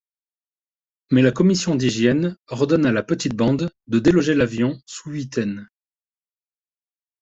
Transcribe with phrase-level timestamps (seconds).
[1.11, 5.69] Mais la commission d'hygiène ordonne à la petite bande de déloger l'avion sous huitaine.